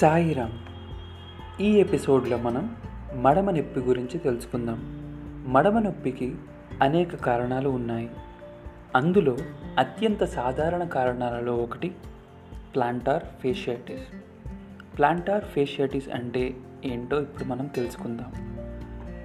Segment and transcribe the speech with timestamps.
[0.00, 0.52] సాయిరామ్.
[1.62, 2.76] ఈ ఎపిసోడ్లో మనం
[3.14, 4.78] మడమ నొప్పి గురించి తెలుసుకుందాం.
[5.52, 6.34] మడమ నొప్పికి
[6.82, 8.10] అనేక కారణాలు ఉన్నాయి.
[8.96, 9.36] అందులో
[9.78, 11.94] అత్యంత సాధారణ కారణాలలో ఒకటి
[12.74, 14.02] ప్లాంటార్ ఫేషియాటిస్.
[14.98, 18.32] ప్లాంటార్ ఫేషియాటిస్ అంటే ఏంటో ఇప్పుడు మనం తెలుసుకుందాం.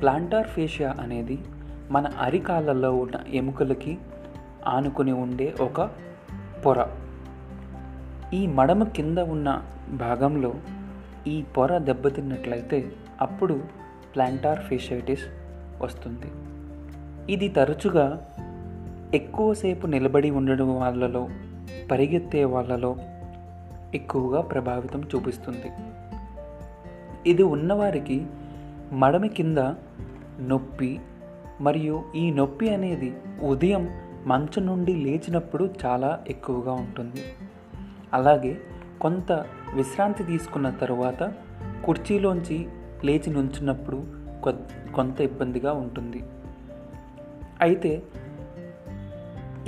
[0.00, 1.38] ప్లాంటార్ ఫేషియా అనేది
[1.90, 3.98] మన అరికాళ్ళల్లో ఉన్న ఎముకలకి
[4.66, 5.90] ఆనుకుని ఉండే ఒక
[6.66, 6.86] పొర.
[8.34, 9.62] ఈ మడమ కింద ఉన్న
[9.92, 10.54] భాగంలో
[11.26, 13.60] ఈ పొర దెబ్బతిన్నట్లయితే అప్పుడు
[14.14, 15.20] ప్లాంటార్ ఫేషియటిస్
[15.82, 16.32] వస్తుంది.
[17.32, 18.26] ఇది తరచుగా
[19.14, 21.28] ఎక్కువసేపు నిలబడి ఉండడం వాళ్ళలో
[21.90, 22.96] పరిగెత్తే వాళ్ళలో
[23.94, 25.72] ఎక్కువగా ప్రభావితం చూపిస్తుంది.
[27.30, 28.26] ఇది ఉన్నవారికి
[28.92, 29.58] మడమ కింద
[30.40, 31.00] నొప్పి
[31.60, 33.90] మరియు ఈ నొప్పి అనేది ఉదయం
[34.26, 37.22] మంచం నుండి లేచినప్పుడు చాలా ఎక్కువగా ఉంటుంది.
[38.12, 38.60] అలాగే
[39.00, 39.32] కొంత
[39.74, 41.32] విశ్రాంతి తీసుకున్న తరువాత
[41.84, 42.68] కుర్చీలోంచి
[43.04, 44.04] లేచి నుంచున్నప్పుడు
[44.94, 46.24] కొంత ఇబ్బందిగా ఉంటుంది.
[47.60, 48.02] అయితే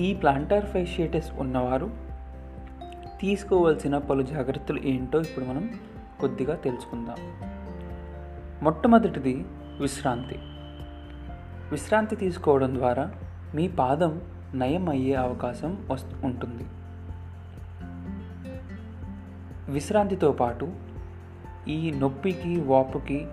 [0.00, 1.90] ఈ ప్లాంటార్ ఫైషియటిస్ ఉన్నవారు
[3.20, 5.70] తీసుకోవాల్సిన పలు జాగ్రత్తలు ఏంటో ఇప్పుడు మనం
[6.20, 7.16] కొద్దిగా తెలుసుకుందాం.
[8.62, 9.44] మొట్టమొదటిది
[9.80, 10.38] విశ్రాంతి.
[11.70, 13.10] విశ్రాంతి తీసుకోవడం ద్వారా
[13.54, 14.20] మీ పాదం
[14.54, 16.64] నయం అయ్యే అవకాశం వస్తు ఉంటుంది.
[19.72, 20.72] విశ్రాంతితో పాటు
[21.68, 23.26] ఈ నొప్పికి వాపుకి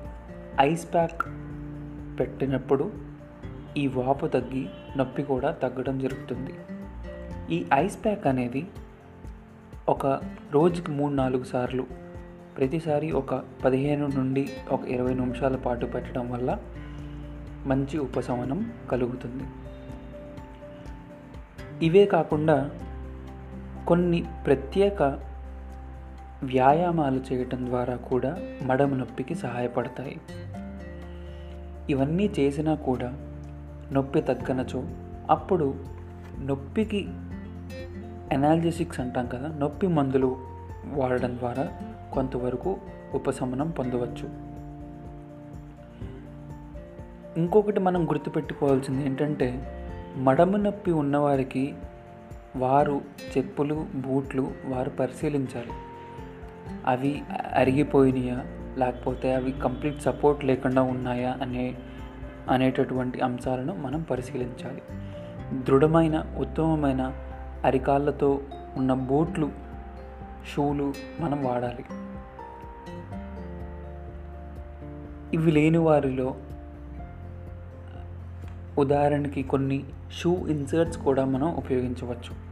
[0.60, 1.22] ఐస్ ప్యాక్
[2.20, 2.92] పెట్టినప్పుడు
[3.78, 4.66] ఈ వాపు తగ్గి
[4.98, 6.54] నొప్పి కూడా తగ్గడం జరుగుతుంది.
[7.56, 8.68] ఈ ఐస్ ప్యాక్ అనేది
[9.90, 10.06] ఒక
[10.52, 11.86] రోజుకి మూడు నాలుగు సార్లు
[12.58, 16.60] ప్రతిసారి ఒక పదిహేను నుండి ఒక ఇరవై నిమిషాల పాటు పెట్టడం వల్ల
[17.66, 19.44] మంచి ఉపశమనం కలుగుతుంది.
[21.86, 22.70] ఇవే కాకుండా
[23.88, 25.29] కొన్ని ప్రత్యేక
[26.44, 30.22] వ్యాయామాలు చేయటం ద్వారా కూడా మడమ నొప్పికి సహాయపడతాయి.
[31.90, 33.14] ఇవన్నీ చేసినా కూడా
[33.92, 34.84] నొప్పి తగ్గనచో
[35.30, 35.76] అప్పుడు
[36.40, 37.08] నొప్పికి
[38.32, 40.38] ఎనాల్జెసిక్స్ అంటాం కదా నొప్పి మందులు
[40.86, 41.72] వాడడం ద్వారా
[42.14, 42.78] కొంతవరకు
[43.14, 44.50] ఉపశమనం పొందవచ్చు.
[47.38, 49.76] ఇంకొకటి మనం గుర్తుపెట్టుకోవాల్సింది ఏంటంటే
[50.18, 51.74] మడమ నొప్పి ఉన్నవారికి
[52.56, 53.02] వారు
[53.38, 55.72] చెప్పులు బూట్లు వారు పరిశీలించాలి.
[56.90, 57.22] అవి
[57.56, 58.44] అరిగిపోయినాయా?
[58.78, 61.76] లేకపోతే అవి కంప్లీట్ సపోర్ట్ లేకుండా ఉన్నాయా అనే
[62.50, 64.82] అనేటటువంటి అంశాలను మనం పరిశీలించాలి.
[65.64, 67.14] దృఢమైన ఉత్తమమైన
[67.66, 68.42] అరికాళ్ళతో
[68.78, 69.52] ఉన్న బూట్లు
[70.56, 71.86] షూలు మనం వాడాలి.
[75.34, 76.36] ఇవి లేని వారిలో
[78.78, 79.84] ఉదాహరణకి కొన్ని
[80.20, 82.50] షూ ఇన్సర్ట్స్ కూడా మనం ఉపయోగించవచ్చు.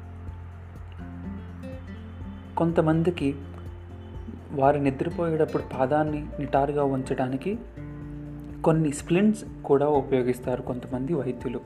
[2.56, 3.36] కొంతమందికి
[4.52, 7.58] వారు నిద్రపోయేటప్పుడు పాదాన్ని నిటారుగా ఉంచడానికి
[8.64, 11.60] కొన్ని స్ప్లింట్స్ కూడా ఉపయోగిస్తారు కొంతమంది వైద్యులు.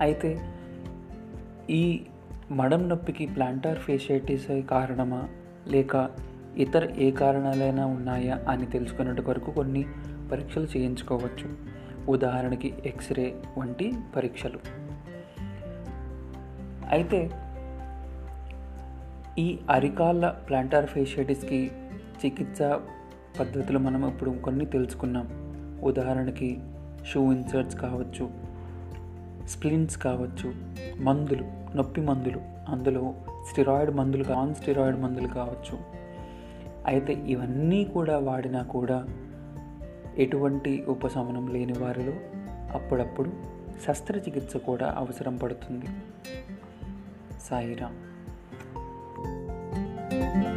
[0.00, 0.48] అయితే
[1.70, 2.00] ఈ
[2.50, 5.28] మడం నొప్పికి ప్లాంటార్ ఫేషియటిస్ కారణమా
[5.68, 6.10] లేక
[6.56, 9.86] ఇతర ఏ కారణాలైనా ఉన్నాయా అని తెలుసుకున్నట్టు వరకు కొన్ని
[10.32, 11.56] పరీక్షలు చేయించుకోవచ్చు.
[12.08, 14.58] ఉదాహరణకి ఎక్స్రే వంటి పరీక్షలు.
[16.88, 17.30] అయితే
[19.38, 21.70] ఈ అరికాళ్ళ ప్లాంటార్ ఫేషియటిస్కి
[22.24, 22.62] చికిత్స
[23.40, 25.28] పద్ధతులు మనం ఇప్పుడు కొన్ని తెలుసుకున్నాం.
[25.82, 26.60] ఉదాహరణకి
[27.12, 28.30] షూ ఇన్సర్ట్స్ కావచ్చు
[29.46, 30.54] స్ప్లిన్స్ కావచ్చు
[31.02, 31.44] మందులు
[31.76, 33.14] నొప్పి మందులు అందులో
[33.50, 35.78] స్టిరాయిడ్ మందులు నాన్ స్టిరాయిడ్ మందులు కావచ్చు.
[36.86, 39.06] అయితే ఇవన్నీ కూడా వాడినా కూడా
[40.18, 42.12] ఎటువంటి ఉపశమనం లేని వారిలో
[42.72, 43.32] అప్పుడప్పుడు
[43.86, 45.86] శస్త్రచికిత్స కూడా అవసరం పడుతుంది.
[47.50, 48.11] సాయిరామ్.
[49.22, 50.51] Música